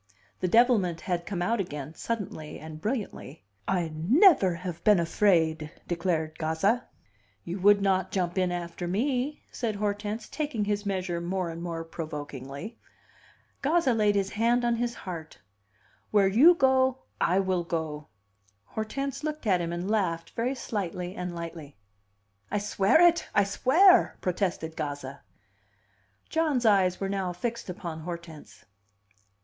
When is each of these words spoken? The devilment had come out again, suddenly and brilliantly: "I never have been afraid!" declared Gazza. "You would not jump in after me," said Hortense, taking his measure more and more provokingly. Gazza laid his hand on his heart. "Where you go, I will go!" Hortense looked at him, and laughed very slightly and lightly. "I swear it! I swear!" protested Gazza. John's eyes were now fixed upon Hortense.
The 0.39 0.47
devilment 0.47 1.01
had 1.01 1.27
come 1.27 1.43
out 1.43 1.59
again, 1.59 1.93
suddenly 1.93 2.57
and 2.57 2.81
brilliantly: 2.81 3.45
"I 3.67 3.91
never 3.93 4.55
have 4.55 4.83
been 4.83 4.99
afraid!" 4.99 5.71
declared 5.87 6.39
Gazza. 6.39 6.87
"You 7.43 7.59
would 7.59 7.83
not 7.83 8.09
jump 8.09 8.35
in 8.35 8.51
after 8.51 8.87
me," 8.87 9.43
said 9.51 9.75
Hortense, 9.75 10.27
taking 10.27 10.65
his 10.65 10.87
measure 10.87 11.21
more 11.21 11.51
and 11.51 11.61
more 11.61 11.83
provokingly. 11.83 12.79
Gazza 13.61 13.93
laid 13.93 14.15
his 14.15 14.31
hand 14.31 14.65
on 14.65 14.77
his 14.77 14.95
heart. 14.95 15.37
"Where 16.09 16.27
you 16.27 16.55
go, 16.55 17.03
I 17.21 17.39
will 17.39 17.63
go!" 17.63 18.07
Hortense 18.65 19.23
looked 19.23 19.45
at 19.45 19.61
him, 19.61 19.71
and 19.71 19.87
laughed 19.87 20.31
very 20.31 20.55
slightly 20.55 21.15
and 21.15 21.35
lightly. 21.35 21.77
"I 22.49 22.57
swear 22.57 22.99
it! 23.01 23.27
I 23.35 23.43
swear!" 23.43 24.17
protested 24.19 24.75
Gazza. 24.75 25.21
John's 26.27 26.65
eyes 26.65 26.99
were 26.99 27.07
now 27.07 27.33
fixed 27.33 27.69
upon 27.69 27.99
Hortense. 27.99 28.65